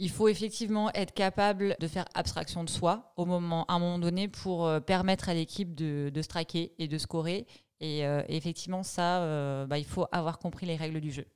[0.00, 3.98] il faut effectivement être capable de faire abstraction de soi au moment, à un moment
[3.98, 7.46] donné pour euh, permettre à l'équipe de, de straquer et de scorer.
[7.80, 11.26] Et, euh, et effectivement, ça, euh, bah, il faut avoir compris les règles du jeu.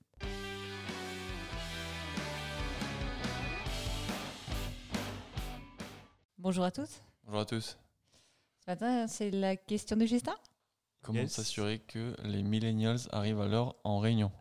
[6.38, 7.00] Bonjour à tous.
[7.24, 7.76] Bonjour à tous.
[8.64, 10.34] Ce matin, c'est la question de Justin.
[11.02, 11.32] Comment Yes.
[11.32, 14.30] s'assurer que les millennials arrivent à l'heure en réunion?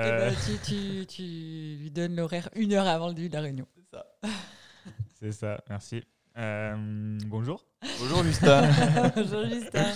[0.00, 3.40] Euh, ben, tu, tu- tu lui donnes l'horaire une heure avant le début de la
[3.40, 3.66] réunion.
[5.18, 6.04] c'est ça, merci.
[6.36, 7.66] Euh, bonjour.
[7.98, 8.70] Bonjour Justin.
[9.16, 9.92] Bonjour Justin.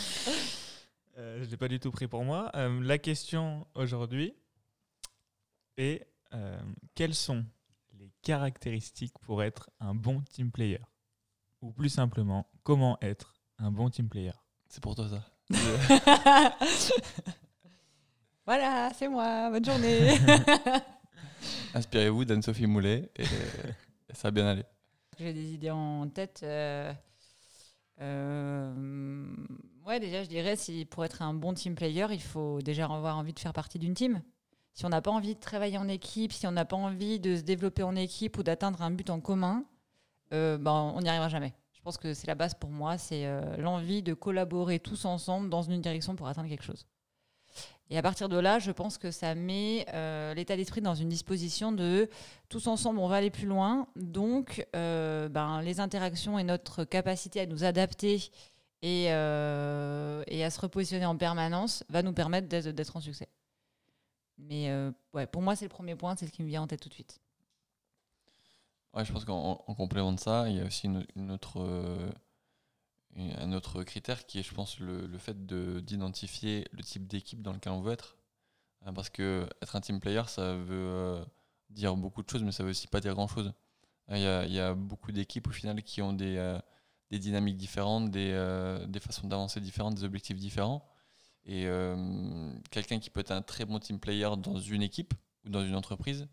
[1.19, 2.51] Euh, je ne l'ai pas du tout pris pour moi.
[2.57, 4.35] Euh, la question aujourd'hui
[5.77, 6.61] est euh,
[6.97, 7.45] quelles sont
[7.97, 10.81] les caractéristiques pour être un bon team player?
[11.61, 14.33] Ou plus simplement, comment être un bon team player?
[14.69, 15.25] C'est pour toi ça.
[18.47, 19.51] voilà, c'est moi.
[19.51, 20.19] Bonne journée.
[21.75, 23.25] Inspirez-vous d'Anne-Sophie Moulet et,
[24.13, 24.65] ça va bien aller.
[25.19, 26.41] J'ai des idées en tête.
[26.43, 26.93] euh,
[28.01, 29.27] euh,
[29.87, 33.17] ouais, déjà, je dirais, si pour être un bon team player, il faut déjà avoir
[33.17, 34.23] envie de faire partie d'une team.
[34.75, 37.37] Si on n'a pas envie de travailler en équipe, si on n'a pas envie de
[37.37, 39.65] se développer en équipe ou d'atteindre un but en commun,
[40.33, 41.55] euh, ben, on n'y arrivera jamais.
[41.73, 43.27] Je pense que c'est la base pour moi, c'est
[43.59, 46.87] l'envie de collaborer tous ensemble dans une direction pour atteindre quelque chose.
[47.91, 51.09] Et à partir de là, je pense que ça met euh, l'état d'esprit dans une
[51.09, 52.09] disposition de
[52.49, 53.87] tous ensemble, on va aller plus loin.
[53.97, 58.31] Donc, euh, ben, les interactions et notre capacité à nous adapter
[58.81, 63.29] et, euh, et à se repositionner en permanence va nous permettre d'être en succès.
[64.39, 64.73] Mais
[65.13, 66.89] ouais, pour moi, c'est le premier point, c'est ce qui me vient en tête tout
[66.89, 67.21] de suite.
[68.95, 71.61] Ouais, je pense qu'en en complément de ça, il y a aussi une, autre,
[73.17, 77.43] un autre critère qui est, je pense, le, le fait de- d'identifier le type d'équipe
[77.43, 78.17] dans lequel on veut être.
[78.87, 81.25] Euh, Parce que être un team player, ça veut euh,
[81.71, 83.53] dire beaucoup de choses, mais ça veut aussi pas dire grand-chose.
[84.11, 86.59] Euh, Il y, a, il y a beaucoup d'équipes au final qui ont des,
[87.11, 88.33] des dynamiques différentes, des,
[88.89, 90.87] des façons d'avancer différentes, des objectifs différents.
[91.45, 91.67] Et
[92.71, 95.15] quelqu'un qui peut être un très bon team player dans une équipe
[95.45, 96.29] ou dans une entreprise,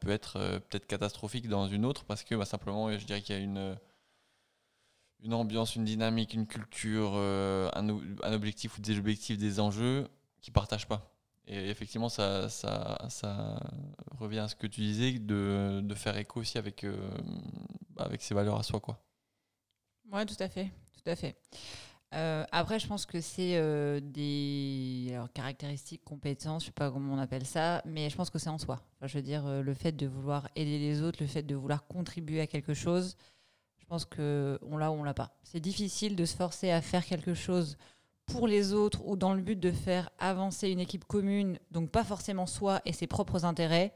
[0.00, 0.34] peut être
[0.68, 3.76] peut-être catastrophique dans une autre parce que bah, simplement je dirais qu'il y a une
[5.22, 10.08] une ambiance, une dynamique, une culture, euh, un, objectif ou des objectifs, des enjeux
[10.40, 11.14] qui partagent pas.
[11.46, 13.60] Et effectivement, ça, ça, ça
[14.18, 16.96] revient à ce que tu disais de, de faire écho aussi avec, euh,
[17.96, 18.80] avec ses valeurs à soi.
[20.12, 21.36] Ouais, tout à fait, tout à fait.
[22.14, 27.46] Euh, après, je pense que c'est des caractéristiques, compétences, je sais pas comment on appelle
[27.46, 28.80] ça, mais je pense que c'est en soi.
[29.02, 32.40] Je veux dire, le fait de vouloir aider les autres, le fait de vouloir contribuer
[32.40, 33.16] à quelque chose,
[33.90, 35.36] pense que on l'a ou on l'a pas.
[35.42, 37.76] C'est difficile de se forcer à faire quelque chose
[38.24, 42.04] pour les autres ou dans le but de faire avancer une équipe commune, donc pas
[42.04, 43.92] forcément soi et ses propres intérêts.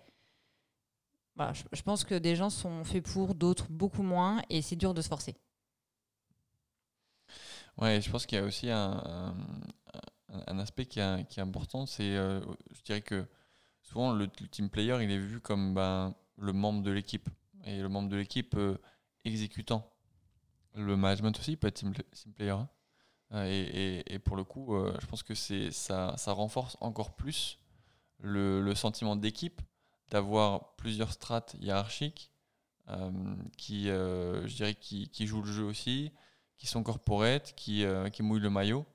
[1.36, 4.74] Voilà, je, je pense que des gens sont faits pour, d'autres beaucoup moins, et c'est
[4.74, 5.36] dur de se forcer.
[7.76, 9.36] Ouais, je pense qu'il y a aussi un,
[10.58, 12.40] aspect qui est, important, c'est, euh,
[12.72, 13.24] je dirais que
[13.80, 17.28] souvent le, le team player, il est vu comme ben, le membre de l'équipe,
[17.64, 18.76] et le membre de l'équipe euh,
[19.24, 19.90] exécutant.
[20.74, 21.92] Le management aussi peut être team,
[22.34, 22.50] player.
[22.52, 22.68] hein.
[23.32, 27.16] Euh, Et, et- pour le coup, euh, je pense que c'est, ça, ça renforce encore
[27.16, 27.58] plus
[28.20, 29.62] le, le sentiment d'équipe,
[30.10, 32.32] d'avoir plusieurs strates hiérarchiques
[32.88, 33.10] euh,
[33.58, 36.12] qui, je dirais, qui, qui jouent le jeu aussi,
[36.58, 38.86] qui sont corporate, qui, qui mouillent le maillot.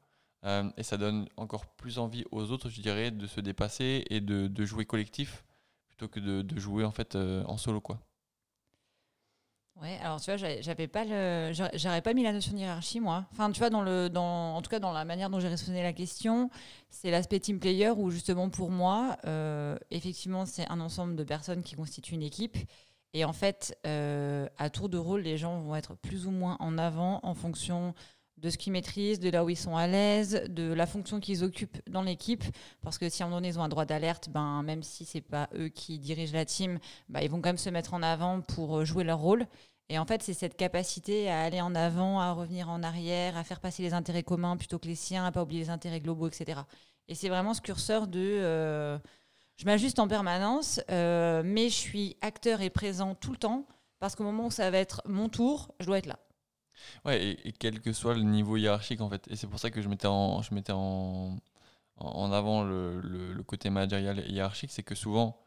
[0.77, 4.65] Et ça donne encore plus envie aux autres, je dirais, de se dépasser et de,
[4.65, 5.43] jouer collectif
[5.87, 7.99] plutôt que de, de jouer en fait en solo quoi.
[9.81, 13.25] Ouais, alors tu vois, j'avais pas le, j'aurais pas mis la notion de hiérarchie moi.
[13.31, 15.81] Enfin, tu vois, dans le, dans, en tout cas dans la manière dont j'ai résonné
[15.81, 16.49] la question,
[16.89, 21.63] c'est l'aspect team player où justement pour moi, euh, effectivement, c'est un ensemble de personnes
[21.63, 22.57] qui constituent une équipe.
[23.13, 26.57] Et en fait, euh, à tour de rôle, les gens vont être plus ou moins
[26.59, 27.93] en avant en fonction
[28.39, 31.43] de ce qu'ils maîtrisent, de là où ils sont à l'aise, de la fonction qu'ils
[31.43, 32.43] occupent dans l'équipe.
[32.81, 35.05] Parce que si à un moment donné, ils ont un droit d'alerte, ben, même si
[35.05, 36.79] c'est pas eux qui dirigent la team,
[37.09, 39.45] ben, ils vont quand même se mettre en avant pour euh, jouer leur rôle.
[39.89, 43.43] Et en fait, c'est cette capacité à aller en avant, à revenir en arrière, à
[43.43, 46.27] faire passer les intérêts communs plutôt que les siens, à pas oublier les intérêts globaux,
[46.27, 46.61] etc.
[47.07, 48.99] Et c'est vraiment ce curseur de euh,
[49.59, 53.67] je m'ajuste en permanence, euh, mais je suis acteur et présent tout le temps,
[53.99, 56.19] parce qu'au moment où ça va être mon tour, je dois être là.
[57.03, 59.27] Ouais, et, quel que soit le niveau hiérarchique en fait.
[59.29, 60.41] Et c'est pour ça que je mettais en,
[62.31, 65.37] avant le, côté managérial et hiérarchique, c'est que souvent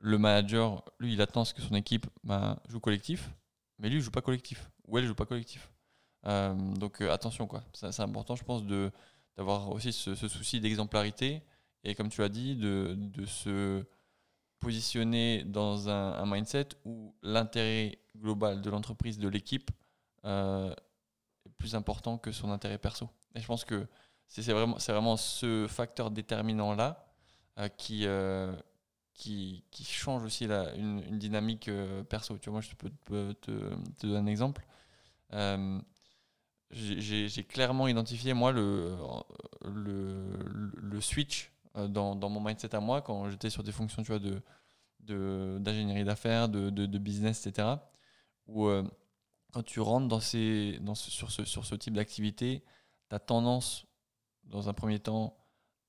[0.00, 3.30] le manager, lui, il attend ce que son équipe ben, joue collectif,
[3.78, 5.70] mais lui, il joue pas collectif, ou elle joue pas collectif.
[6.26, 8.90] Euh, donc euh, attention quoi, c'est important je pense de
[9.36, 11.44] d'avoir aussi ce, souci d'exemplarité
[11.84, 13.84] et comme tu as dit, de, de se
[14.58, 19.70] positionner dans un, mindset où l'intérêt global de l'entreprise, de l'équipe,
[20.24, 20.74] euh,
[21.46, 23.08] est plus important que son intérêt perso.
[23.36, 23.86] Et je pense que
[24.26, 27.06] c'est vraiment, vraiment ce facteur déterminant-là
[27.76, 28.06] qui,
[29.18, 32.38] qui, qui change aussi la, une, dynamique euh, perso.
[32.38, 34.64] Tu vois, moi, je peux te, te, donner un exemple.
[35.34, 35.80] Euh,
[36.70, 38.96] j'ai- clairement identifié, moi, le,
[39.64, 40.30] le,
[40.76, 44.12] le switch euh, dans, dans mon mindset à moi quand j'étais sur des fonctions tu
[44.12, 44.20] vois,
[45.00, 47.78] de, d'ingénierie d'affaires, de, de, business, etc.
[48.46, 48.84] Où euh,
[49.52, 52.64] quand tu rentres dans ces, dans sur, ce, sur ce type d'activité,
[53.10, 53.86] tu as tendance,
[54.44, 55.36] dans un premier temps,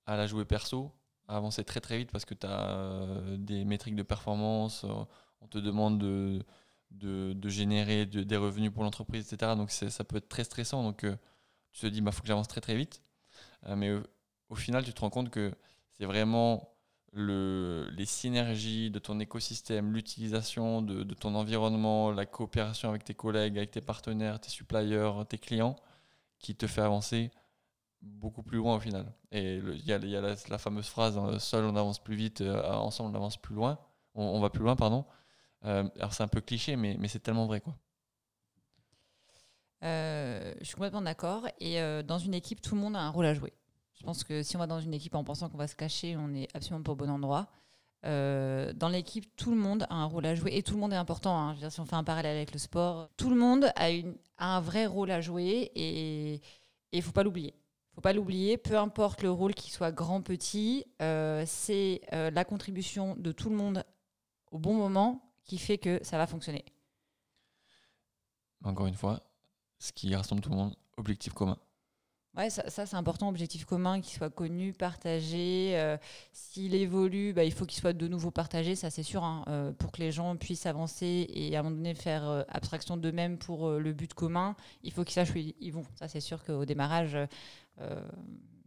[0.06, 0.92] à la jouer perso,
[1.30, 3.06] avancer très très vite parce que tu as
[3.38, 4.90] des métriques de performance, euh,
[5.42, 6.44] on te demande de,
[6.92, 9.56] de, générer de- des revenus pour l'entreprise, etc.
[9.56, 10.84] Donc ça peut être très stressant.
[10.84, 11.16] Donc euh,
[11.74, 13.02] tu te dis, il bah, faut que j'avance très très vite.
[13.68, 14.04] Euh, mais euh,
[14.50, 15.54] au final, tu te rends compte que
[15.94, 16.70] c'est vraiment
[17.14, 23.14] le, les synergies de ton écosystème, l'utilisation de, de ton environnement, la coopération avec tes
[23.16, 25.75] collègues, avec tes partenaires, tes suppliers, tes clients,
[26.40, 27.32] qui te fait avancer
[28.01, 29.12] beaucoup plus loin au final.
[29.31, 33.12] Et il y a, la, fameuse phrase hein, seul on avance plus vite, euh, ensemble
[33.12, 33.78] on avance plus loin,
[34.16, 35.06] on, va plus loin, pardon.
[35.66, 37.75] Euh, alors c'est un peu cliché, mais, c'est tellement vrai quoi.
[39.84, 41.48] Euh, je suis complètement d'accord.
[41.60, 43.54] Et dans une équipe, tout le monde a un rôle à jouer.
[43.96, 46.16] Je pense que si on va dans une équipe en pensant qu'on va se cacher,
[46.16, 47.48] on n'est absolument pas au bon endroit.
[48.04, 50.98] Dans l'équipe, tout le monde a un rôle à jouer et tout le monde est
[50.98, 51.38] important.
[51.38, 51.51] hein.
[51.51, 53.90] Je veux dire, si on fait un parallèle avec le sport, tout le monde a,
[54.38, 56.42] un vrai rôle à jouer et
[56.92, 57.59] il faut pas l'oublier.
[58.00, 62.46] Faut pas l'oublier, peu importe le rôle qu'il soit grand, petit, euh, c'est euh, la
[62.46, 63.84] contribution de tout le monde
[64.51, 66.63] au bon moment qui fait que ça va fonctionner.
[68.63, 69.19] Encore une fois,
[69.80, 71.57] ce qui rassemble tout le monde, objectif commun.
[72.38, 75.72] Ouais, ça, ça, c'est important, objectif commun, qu'il soit connu, partagé.
[75.74, 75.98] euh,
[76.31, 79.72] S'il évolue, bah, il faut qu'il soit de nouveau partagé, ça c'est sûr, hein, euh,
[79.74, 83.40] pour que les gens puissent avancer et à un moment donné faire euh, abstraction d'eux-mêmes
[83.40, 84.56] pour le but commun.
[84.84, 85.86] Il faut qu'ils sachent où ils, vont.
[85.96, 87.18] Ça c'est sûr qu'au démarrage,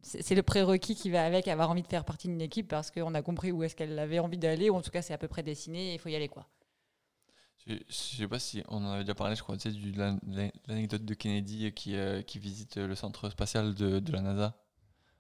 [0.03, 2.91] c'est c'est le prérequis qui va avec avoir envie de faire partie d'une équipe parce
[2.91, 5.19] qu'on a compris où est-ce qu'elle avait envie d'aller, ou en tout cas c'est à
[5.19, 6.29] peu près dessiné et il faut y aller.
[6.29, 6.49] quoi.
[7.67, 10.19] Je, je sais pas si on en avait déjà parlé, je crois, tu sais, l'an-
[10.67, 14.57] l'anecdote de Kennedy qui, euh, qui visite le centre spatial de, de la NASA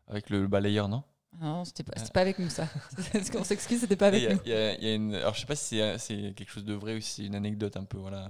[0.08, 1.04] avec le balayeur, non?
[1.40, 2.66] Non, c'était pas, c'était pas avec nous ça.
[3.32, 4.40] Qu'on s'excuse, c'était pas avec Il y a- nous.
[4.44, 6.64] il y a- il y a une- alors je sais pas si c'est quelque chose
[6.64, 8.28] de vrai ou si c'est une anecdote un peu, voilà.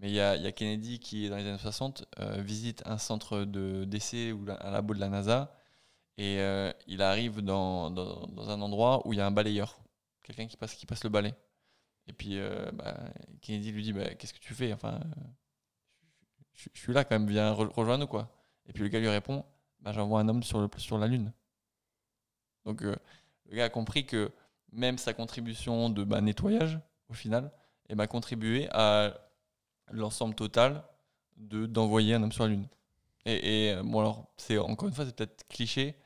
[0.00, 3.84] Mais il y a, Kennedy qui, dans les années 60, euh, visite un centre de-
[3.84, 5.56] d'essai ou un labo de la NASA
[6.16, 9.80] et euh, il arrive dans, dans, un endroit où il y a un balayeur,
[10.22, 11.34] quelqu'un qui passe, qui passe le balai.
[12.06, 12.96] Et puis euh, bah,
[13.40, 14.72] Kennedy lui dit bah, Qu'est-ce que tu fais?
[14.72, 15.00] Enfin,
[16.52, 18.06] je, suis là quand même, viens re- rejoins-nous.
[18.06, 18.30] quoi.
[18.66, 19.44] Et puis le gars lui répond
[19.80, 21.32] bah, J'envoie un homme sur, le, sur la Lune.
[22.64, 22.96] Donc le
[23.52, 24.30] gars a compris que
[24.72, 27.52] même sa contribution de bah, nettoyage, au final,
[27.88, 29.23] et bah, contribuer à
[29.90, 30.84] l'ensemble total
[31.36, 32.68] de d'envoyer un homme sur la Lune.
[33.26, 35.96] Et, et, euh, bon, alors, c'est encore une fois, c'est peut-être cliché,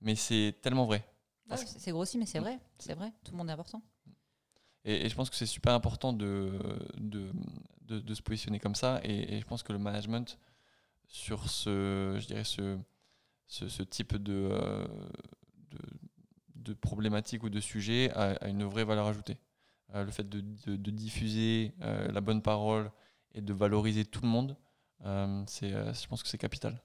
[0.00, 1.04] mais c'est tellement vrai.
[1.50, 2.58] Ah, c'est grossi, mais c'est vrai.
[2.78, 3.12] C'est vrai.
[3.24, 3.82] Tout le monde est important.
[4.84, 6.58] Et, et je pense que c'est super important de,
[6.98, 7.32] de,
[7.82, 9.00] de, de se positionner comme ça.
[9.02, 10.38] Et, et je pense que le management,
[11.08, 12.78] sur ce, je dirais ce,
[13.46, 14.86] ce, ce type de, euh,
[15.70, 15.78] de,
[16.54, 19.38] de problématique ou de sujet, a, a une vraie valeur ajoutée.
[19.94, 22.90] Euh, le fait de, de, de diffuser euh, la bonne parole
[23.34, 24.56] et de valoriser tout le monde,
[25.04, 26.80] euh, c'est, euh, je pense que c'est capital.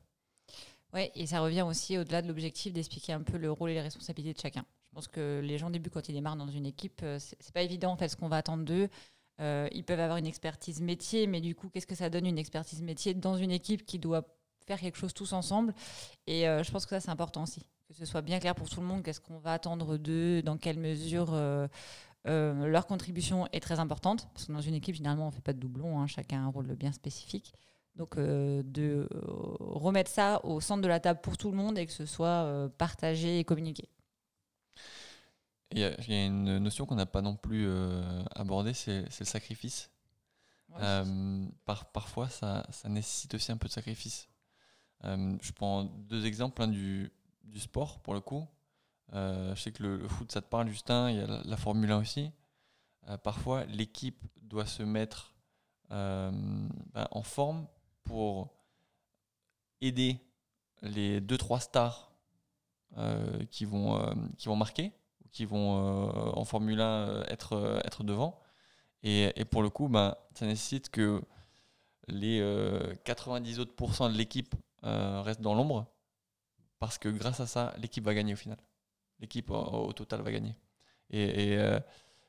[0.94, 3.82] Ouais, et ça revient aussi au-delà de l'objectif d'expliquer un peu le rôle et les
[3.82, 4.66] responsabilités de chacun.
[4.90, 7.52] Je pense que les gens, au début, quand ils démarrent dans une équipe, euh, c'est
[7.52, 8.90] pas évident en fait ce qu'on va attendre d'eux.
[9.40, 12.82] Ils peuvent avoir une expertise métier, mais du coup, qu'est-ce que ça donne une expertise
[12.82, 14.24] métier dans une équipe qui doit
[14.66, 15.74] faire quelque chose tous ensemble?
[16.28, 17.62] Et je pense que ça, c'est important aussi.
[17.90, 20.56] Que ce soit bien clair pour tout le monde, qu'est-ce qu'on va attendre d'eux, dans
[20.56, 21.36] quelle mesure
[22.28, 24.28] euh, leur contribution est très importante.
[24.34, 26.46] Parce que dans une équipe, généralement, on ne fait pas de doublons, hein, chacun a
[26.46, 27.54] un rôle bien spécifique.
[27.96, 29.22] Donc, euh, de euh,
[29.60, 32.28] remettre ça au centre de la table pour tout le monde et que ce soit
[32.46, 33.88] euh, partagé et communiqué.
[35.72, 37.68] Il y, a- il y a une notion qu'on n'a pas non plus
[38.36, 39.90] abordée, c'est le sacrifice.
[41.66, 44.28] Par, parfois, ça, ça nécessite aussi un peu de sacrifice.
[45.04, 47.12] Je prends deux exemples, un du,
[47.44, 48.46] du sport pour le coup.
[49.14, 51.92] Euh, je sais que le, foot, ça te parle, Justin, il y a la, Formule
[51.92, 52.32] 1 aussi.
[53.10, 55.34] Euh, parfois, l'équipe doit se mettre
[55.92, 56.32] euh,
[56.94, 57.68] ben, en forme
[58.04, 58.54] pour
[59.82, 60.20] aider
[60.82, 62.10] les 2-3 stars
[63.50, 64.92] qui, vont, qui vont marquer,
[65.32, 68.40] qui vont en Formule 1 euh, être, être devant.
[69.02, 71.22] Et, pour le coup, ben, ça nécessite que
[72.08, 75.88] les euh, 90 autres de l'équipe restent dans l'ombre,
[76.80, 78.58] parce que grâce à ça, l'équipe va gagner au final.
[79.24, 80.56] L'équipe au, au total va gagner.
[81.10, 81.80] Et, et euh,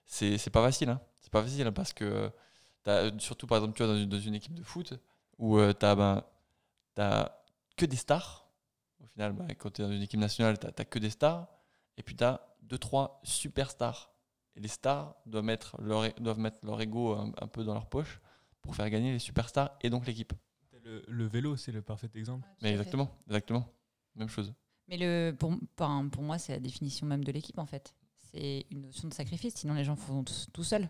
[0.06, 1.00] c'est pas facile, hein.
[1.20, 2.30] C'est pas facile parce que,
[3.18, 4.94] surtout par exemple, tu vois, dans une, dans une équipe de foot
[5.38, 6.22] où tu t'as ben,
[6.94, 7.32] t'as
[7.76, 8.48] que des stars.
[9.02, 11.48] Au final, ben, quand tu es dans une équipe nationale, t'as t'as que des stars.
[11.96, 14.12] Et puis tu as deux, trois superstars.
[14.56, 17.86] Et les stars doivent mettre leur, doivent mettre leur ego un, un peu dans leur
[17.86, 18.20] poche
[18.62, 20.32] pour faire gagner les superstars et donc l'équipe.
[20.84, 22.46] Le, le vélo, c'est le parfait exemple.
[22.60, 23.66] Mais exactement, exactement.
[24.14, 24.52] Même chose.
[24.88, 25.52] Mais le, pour,
[26.22, 27.94] moi, c'est la définition même de l'équipe, en fait.
[28.32, 30.88] C'est une notion de sacrifice, sinon les gens font tout, seuls.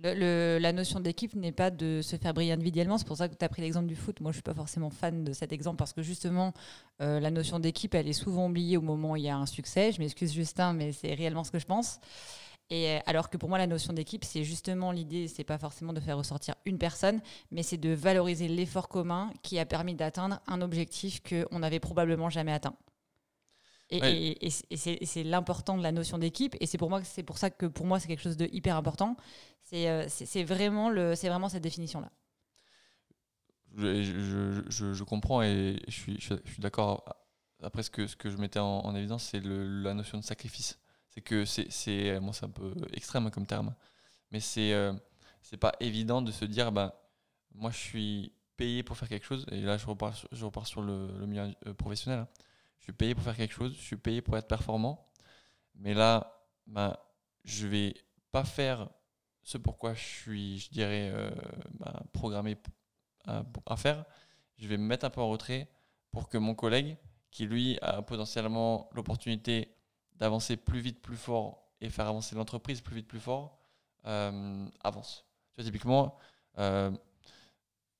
[0.00, 2.98] Le- la notion d'équipe n'est pas de se faire briller individuellement.
[2.98, 4.20] C'est pour ça que tu as pris l'exemple du foot.
[4.20, 6.52] Moi, je suis pas forcément fan de cet exemple parce que justement,
[7.00, 9.46] euh, la notion d'équipe, elle est souvent oubliée au moment où il y a un
[9.46, 9.90] succès.
[9.92, 11.98] Je m'excuse, Justin, mais c'est réellement ce que je pense.
[12.70, 15.92] Et euh, alors que pour moi, la notion d'équipe, c'est justement l'idée, c'est pas forcément
[15.92, 20.40] de faire ressortir une personne, mais c'est de valoriser l'effort commun qui a permis d'atteindre
[20.46, 22.74] un objectif qu'on n'avait probablement jamais atteint.
[23.90, 24.12] Et, Ouais.
[24.16, 27.02] et- et c'est- et c'est c'est l'important de la notion d'équipe, et c'est pour moi
[27.04, 29.16] c'est pour ça que pour moi c'est quelque chose de hyper important.
[29.62, 30.06] C'est euh,
[30.44, 32.10] vraiment le, c'est vraiment cette définition là.
[33.76, 37.04] Je, je- je- je comprends et je suis, je, suis d'accord.
[37.62, 40.78] Après, ce que, ce que je mettais en, en évidence, c'est la notion de sacrifice.
[41.10, 43.74] C'est que c'est, c'est, bon, c'est un peu extrême hein, comme terme,
[44.30, 44.92] mais c'est, euh,
[45.42, 46.92] c'est pas évident de se dire, ben,
[47.54, 49.44] moi, je suis payé pour faire quelque chose.
[49.50, 52.20] Et là, je repars sur, je repars sur le, le milieu euh, professionnel.
[52.20, 52.28] hein.
[52.78, 53.74] Je suis payé pour faire quelque chose.
[53.74, 55.08] Je suis payé pour être performant.
[55.74, 56.96] Mais là, ben,
[57.44, 57.94] je vais
[58.30, 58.88] pas faire
[59.42, 61.30] ce pourquoi je suis, je dirais, euh,
[61.78, 62.56] ben, programmé
[63.24, 64.04] à, faire,
[64.56, 65.70] je vais me mettre un peu en retrait
[66.10, 66.96] pour que mon collègue,
[67.30, 69.74] qui lui a potentiellement l'opportunité
[70.16, 73.58] d'avancer plus vite, plus fort et faire avancer l'entreprise plus vite, plus fort,
[74.06, 75.26] euh, avance.
[75.58, 76.16] Typiquement,
[76.58, 76.90] euh,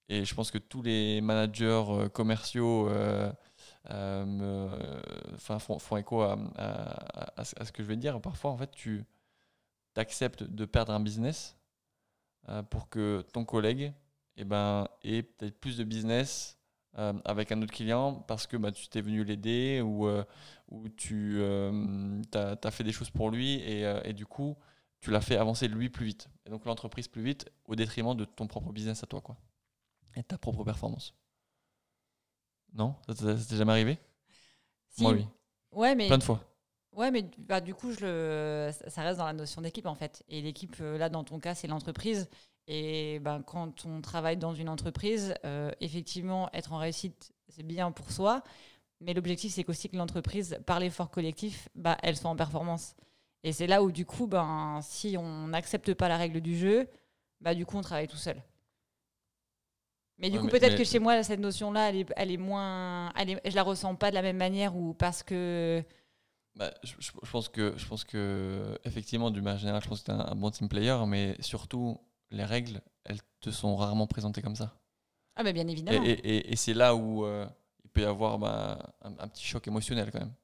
[0.08, 2.88] et je pense que tous les managers commerciaux
[3.90, 4.68] me-
[5.34, 6.36] enfin, font, écho à,
[7.44, 8.20] ce que je vais dire.
[8.20, 9.04] Parfois, en fait, tu
[9.96, 11.56] acceptes de perdre un business
[12.48, 13.92] euh, pour que ton collègue
[14.36, 16.58] eh ben, ait peut-être plus de business
[16.96, 20.24] euh, avec un autre client parce que bah, tu t'es venu l'aider ou, euh,
[20.96, 24.56] tu as, fait des choses pour lui et, euh, et du coup,
[25.00, 26.28] tu l'as fait avancer lui plus vite.
[26.46, 29.36] Et donc l'entreprise plus vite au détriment de ton propre business à toi quoi.
[30.14, 31.14] et de ta propre performance.
[32.74, 32.94] Non?
[33.06, 33.98] Ça t'est ça t'est jamais arrivé?
[34.88, 35.02] Si.
[35.02, 35.26] Moi, oui.
[35.72, 36.40] Ouais, mais Plein de fois.
[36.92, 38.70] Ouais, mais bah, du coup, je le...
[38.88, 40.24] ça- reste dans la notion d'équipe en fait.
[40.28, 42.28] Et l'équipe, euh, là, dans ton cas, c'est l'entreprise.
[42.66, 47.92] Et ben, quand on travaille dans une entreprise, euh, effectivement, être en réussite, c'est bien
[47.92, 48.42] pour soi.
[49.00, 52.94] Mais l'objectif, c'est qu'aussi que l'entreprise, par l'effort collectif, bah, elle soit en performance.
[53.44, 56.88] Et c'est là où, du coup, ben, si on n'accepte pas la règle du jeu,
[57.40, 58.42] bah, du coup, on travaille tout seul.
[60.18, 63.12] Mais du coup, peut-être mais- que chez moi, cette notion-là, elle est, elle est moins.
[63.16, 65.82] Elle est, je la ressens pas de la même manière ou parce que.
[66.56, 66.94] Bah, je,
[67.30, 70.26] pense que, je pense que, effectivement, du manière générale, je pense que tu es un,
[70.26, 72.00] un bon team player, mais surtout,
[72.32, 74.74] les règles, elles te sont rarement présentées comme ça.
[75.36, 76.02] Ah, bah, bien évidemment.
[76.04, 77.46] et- et- et c'est là où euh,
[77.84, 80.34] il peut y avoir bah, un, un petit choc émotionnel quand même.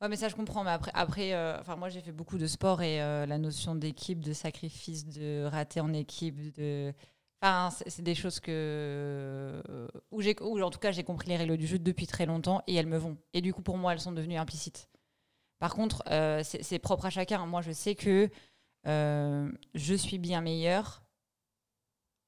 [0.00, 0.64] Ouais, mais ça, je comprends.
[0.64, 4.18] Mais après, après euh, moi, j'ai fait beaucoup de sport et euh, la notion d'équipe,
[4.24, 6.92] de sacrifice, de rater en équipe, de.
[7.42, 8.50] Enfin, c'est des choses que.
[9.68, 12.26] euh, où, j'ai, où, en tout cas, j'ai compris les règles du jeu depuis très
[12.26, 13.16] longtemps et elles me vont.
[13.32, 14.88] Et du coup, pour moi, elles sont devenues implicites.
[15.58, 17.46] Par contre, euh, c'est, c'est propre à chacun.
[17.46, 18.28] Moi, je sais que
[18.86, 21.02] euh, je suis bien meilleure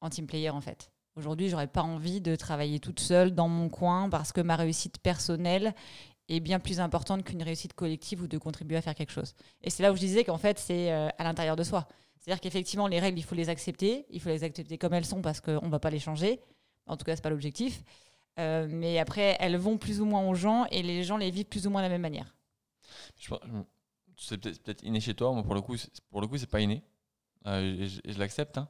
[0.00, 0.90] en team player, en fait.
[1.14, 4.98] Aujourd'hui, j'aurais pas envie de travailler toute seule dans mon coin parce que ma réussite
[4.98, 5.74] personnelle
[6.28, 9.34] est bien plus importante qu'une réussite collective ou de contribuer à faire quelque chose.
[9.62, 11.86] Et c'est là où je disais qu'en fait, c'est euh, à l'intérieur de soi.
[12.18, 14.06] C'est-à-dire qu'effectivement, les règles, il faut les accepter.
[14.10, 16.40] Il faut les accepter comme elles sont parce qu'on ne va pas les changer.
[16.86, 17.82] En tout cas, ce n'est pas l'objectif.
[18.38, 21.46] Euh, mais après, elles vont plus ou moins aux gens et les gens les vivent
[21.46, 22.34] plus ou moins de la même manière.
[23.18, 23.34] Je-
[24.16, 25.74] C'est peut-être inné chez toi, moi pour le coup,
[26.10, 26.82] pour le coup, c'est pas inné.
[27.46, 28.56] Euh, je l'accepte.
[28.56, 28.68] hein.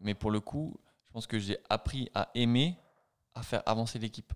[0.00, 0.74] Mais pour le coup,
[1.08, 2.76] je pense que j'ai appris à aimer,
[3.34, 4.32] à faire avancer l'équipe.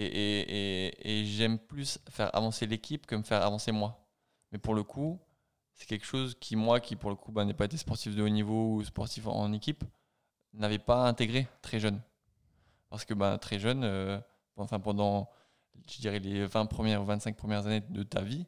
[0.00, 4.06] Et, j'aime plus faire avancer l'équipe que me faire avancer moi.
[4.52, 5.20] Mais pour le coup,
[5.74, 8.22] c'est quelque chose qui, moi, qui pour le coup bah, n'ai pas été sportif de
[8.22, 9.84] haut niveau ou sportif en, équipe,
[10.54, 12.00] n'avais pas intégré très jeune.
[12.88, 14.18] Parce que bah, très jeune, euh,
[14.56, 15.30] enfin pendant,
[15.88, 18.46] je dirais, les 20 premières ou 25 premières années de ta vie,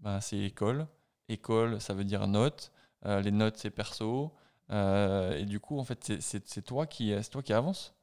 [0.00, 0.86] bah, c'est école.
[1.28, 2.72] École, ça veut dire notes.
[3.06, 4.32] Euh, les notes, c'est perso.
[4.70, 7.94] Euh, et du coup, en fait, c'est- toi qui, toi qui avance.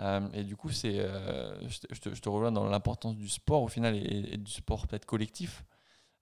[0.00, 3.16] Euh, et du coup, c'est, euh, je, te, je te- je te rejoins dans l'importance
[3.16, 5.64] du sport au final et, et du sport peut-être collectif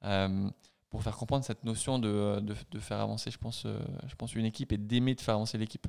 [0.04, 0.48] euh,
[0.90, 4.44] pour faire comprendre cette notion de, de, de faire avancer, je pense, je pense, une
[4.44, 5.88] équipe et d'aimer de faire avancer l'équipe.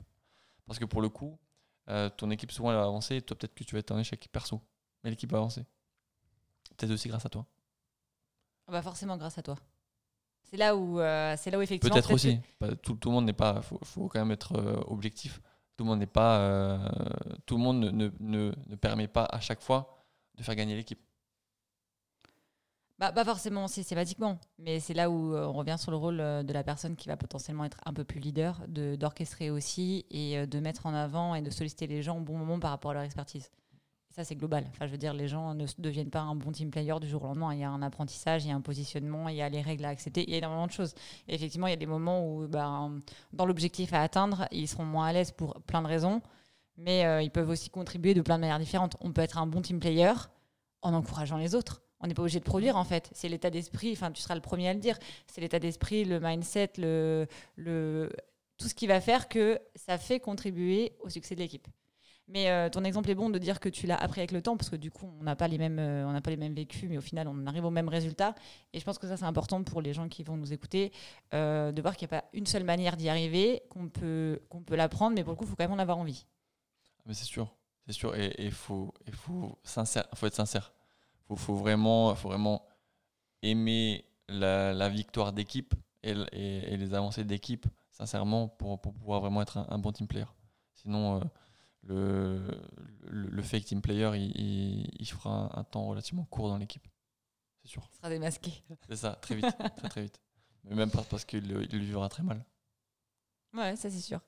[0.65, 1.37] Parce que pour le coup,
[2.17, 4.27] ton équipe souvent elle va avancer, et toi peut-être que tu vas être en échec
[4.31, 4.59] perso,
[5.03, 5.63] mais l'équipe va avancer.
[6.75, 7.45] Peut-être aussi grâce à toi.
[8.67, 9.55] Ah bah forcément grâce à toi.
[10.49, 10.97] C'est là où,
[11.37, 11.93] c'est là où effectivement.
[11.93, 12.39] Peut-être aussi.
[12.81, 13.61] Tout, tout le monde n'est pas.
[13.61, 14.55] Faut, faut quand même être
[14.87, 15.39] objectif.
[15.77, 15.89] Tout le
[17.61, 20.05] monde euh, ne, permet pas à chaque fois
[20.35, 20.99] de faire gagner l'équipe.
[22.97, 26.43] Bah, pas forcément systématiquement, mais c'est là où euh, on revient sur le rôle euh,
[26.43, 30.47] de la personne qui va potentiellement être un peu plus leader, de- d'orchestrer aussi et
[30.47, 32.93] de mettre en avant et de solliciter les gens au bon moment par rapport à
[32.93, 33.51] leur expertise.
[34.15, 34.63] Ça, c'est global.
[34.69, 37.23] Enfin, je veux dire, les gens ne deviennent pas un bon team player du jour
[37.23, 37.53] au lendemain.
[37.53, 39.83] Il y a un apprentissage, il y a un positionnement, il y a les règles
[39.83, 40.93] à accepter, il y a énormément de choses.
[41.27, 43.01] Effectivement, il y a des moments où, ben,
[43.33, 46.21] dans l'objectif à atteindre, ils seront moins à l'aise pour plein de raisons,
[46.77, 48.95] mais euh, ils peuvent aussi contribuer de plein de manières différentes.
[49.01, 50.13] On peut être un bon team player
[50.81, 51.81] en encourageant les autres.
[51.99, 53.09] On n'est pas obligé de produire en fait.
[53.11, 56.21] C'est l'état d'esprit, enfin tu seras le premier à le dire, c'est l'état d'esprit, le
[56.21, 58.09] mindset, le, le,
[58.57, 61.67] tout ce qui va faire que ça fait contribuer au succès de l'équipe.
[62.27, 64.57] Mais euh, ton exemple est bon de dire que tu l'as appris avec le temps,
[64.57, 66.55] parce que du coup, on n'a pas les mêmes, euh, on n'a pas les mêmes
[66.55, 68.33] vécus, mais au final, on arrive au même résultat.
[68.73, 70.91] Et je pense que ça, c'est important pour les gens qui vont nous écouter,
[71.35, 74.61] euh, de voir qu'il n'y a pas une seule manière d'y arriver, qu'on peut, qu'on
[74.63, 76.25] peut l'apprendre, mais pour le coup, il faut quand même en avoir envie.
[77.05, 77.53] Mais c'est sûr,
[77.85, 78.15] c'est sûr.
[78.15, 80.73] Et il faut, il faut, sincère, faut être sincère.
[81.27, 82.65] Faut, faut, vraiment, faut vraiment
[83.43, 89.21] aimer la, la victoire d'équipe et, et- et les avancées d'équipe, sincèrement, pour, pour pouvoir
[89.21, 90.25] vraiment être un, un bon team player.
[90.73, 91.21] Sinon,
[91.85, 92.39] le,
[93.07, 96.57] le, le fake team player, il, il, il fera un, un temps relativement court dans
[96.57, 96.87] l'équipe.
[97.61, 97.83] C'est sûr.
[97.91, 98.51] Ça sera démasqué.
[98.87, 100.19] C'est ça, très vite, très très vite.
[100.63, 102.43] Mais même pas parce qu'il le, il le vivra très mal.
[103.53, 104.19] Ouais, ça c'est sûr.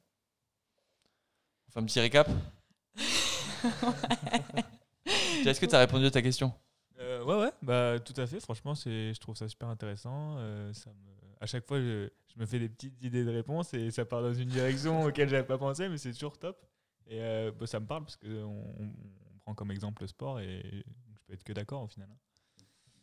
[1.68, 2.30] On fait un petit récap
[5.46, 6.54] Est-ce que tu as répondu à ta question?
[7.00, 8.40] Euh, ouais, ouais, bah tout à fait.
[8.40, 10.36] Franchement, c'est, je trouve ça super intéressant.
[10.38, 13.74] Euh, ça me, à chaque fois, je, je me fais des petites idées de réponse
[13.74, 16.58] et ça part dans une direction auquel j'avais pas pensé, mais c'est toujours top.
[17.10, 20.40] Et euh, bah, ça me parle parce que on, on prend comme exemple le sport
[20.40, 20.62] et
[21.14, 22.10] je peux être que d'accord au final.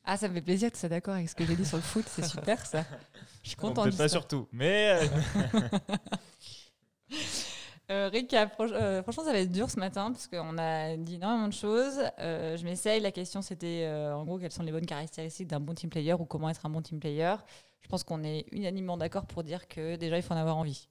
[0.04, 1.78] Ah, ça me fait plaisir que tu sois d'accord avec ce que j'ai dit sur
[1.78, 2.84] le foot, c'est super ça.
[3.42, 3.84] Je suis contente.
[3.86, 5.78] Peut-être pas sur tout, mais euh,
[7.90, 11.48] Euh, franch- euh, franchement, ça va être dur ce matin parce qu'on a dit énormément
[11.48, 12.00] de choses.
[12.18, 12.98] Euh, je m'essaye.
[13.00, 16.24] La question, c'était en gros quelles sont les bonnes caractéristiques d'un bon team player ou
[16.24, 17.34] comment être un bon team player.
[17.82, 20.88] Je pense qu'on est unanimement d'accord pour dire que déjà, il faut en avoir envie.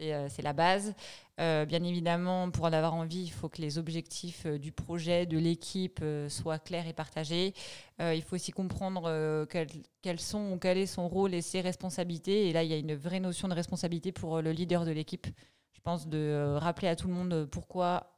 [0.00, 0.94] C'est euh, c'est la base.
[1.40, 5.26] Euh, bien évidemment, pour en avoir envie, il faut que les objectifs euh, du projet,
[5.26, 7.54] de l'équipe soient clairs et partagés.
[7.98, 9.68] Il faut aussi comprendre quels,
[10.00, 12.48] quels sont ou quel est son rôle et ses responsabilités.
[12.48, 15.26] Et là, il y a une vraie notion de responsabilité pour le leader de l'équipe.
[15.74, 18.16] Je pense de rappeler à tout le monde pourquoi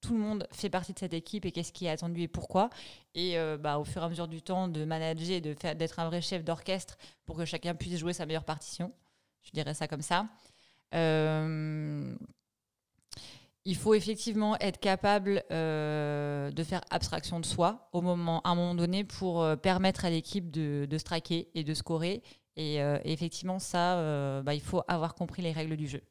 [0.00, 2.70] tout le monde fait partie de cette équipe et qu'est-ce qui est attendu et pourquoi.
[3.14, 6.42] Et bah, au fur et à mesure du temps, de manager, d'être un vrai chef
[6.42, 8.92] d'orchestre pour que chacun puisse jouer sa meilleure partition.
[9.42, 10.26] Je dirais ça comme ça.
[10.94, 12.14] Euh,
[13.64, 18.54] il faut effectivement être capable euh, de faire abstraction de soi au moment, à un
[18.54, 20.98] moment donné pour euh, permettre à l'équipe de, de
[21.54, 22.22] et de scorer.
[22.56, 26.02] Et, effectivement, ça, bah, il faut avoir compris les règles du jeu.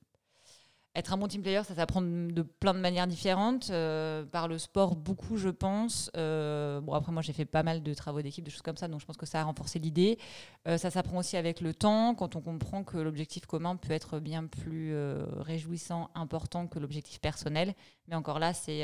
[0.96, 3.72] Être un bon team player, ça s'apprend de plein de manières différentes.
[3.72, 6.12] euh, par le sport, beaucoup, je pense.
[6.16, 8.88] Euh, bon, après, moi, j'ai fait pas mal de travaux d'équipe, de choses comme ça,
[8.88, 10.20] donc je pense que ça a renforcé l'idée.
[10.68, 14.20] Euh, ça s'apprend aussi avec le temps, quand on comprend que l'objectif commun peut être
[14.20, 14.96] bien plus
[15.40, 17.74] réjouissant, important que l'objectif personnel.
[18.08, 18.82] Mais encore là, c'est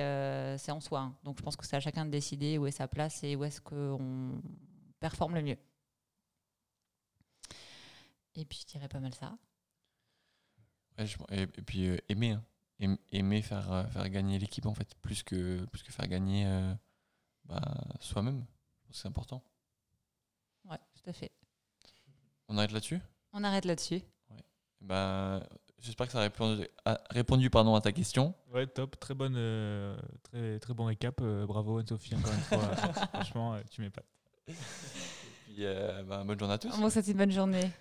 [0.58, 1.00] c'est en soi.
[1.02, 1.16] hein.
[1.24, 3.44] Donc je pense que c'est à chacun de décider où est sa place et où
[3.44, 4.42] est-ce qu'on
[5.00, 5.58] performe le mieux.
[8.36, 9.38] Et puis je dirais pas mal ça.
[11.00, 12.44] Ouais, je- et, et puis euh, aimer, hein.
[12.82, 16.46] Aim- aimer faire, euh, faire gagner l'équipe en fait, plus que, plus que faire gagner
[16.48, 16.74] euh,
[17.46, 17.62] bah,
[18.00, 18.46] soi-même.
[18.92, 19.44] C'est important.
[20.70, 21.32] Ouais, tout à fait.
[22.48, 23.00] On arrête là-dessus?
[23.34, 24.02] On arrête là-dessus.
[24.82, 25.42] bah,
[25.78, 28.34] J'espère que ça a répondu, a répondu pardon, à ta question.
[28.54, 31.20] ouais, top, très bonne, euh, très très bon récap.
[31.22, 32.76] euh, bravo Anne-Sophie encore une fois.
[33.14, 34.08] Franchement, euh, tu m'épates.
[34.46, 36.78] Puis, euh, bah, bonne journée à tous.
[36.80, 37.72] Bon, c'est une bonne journée.